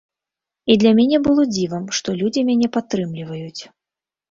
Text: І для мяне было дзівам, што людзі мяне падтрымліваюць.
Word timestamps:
І 0.73 0.77
для 0.83 0.93
мяне 0.99 1.17
было 1.27 1.45
дзівам, 1.51 1.85
што 1.99 2.17
людзі 2.23 2.47
мяне 2.49 2.73
падтрымліваюць. 2.81 3.61